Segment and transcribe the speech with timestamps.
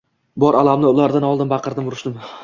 [0.43, 2.17] Bor alamimni ulardan oldim, baqirdim, urishdim